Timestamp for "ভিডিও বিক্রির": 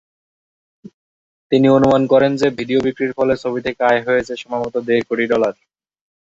2.57-3.15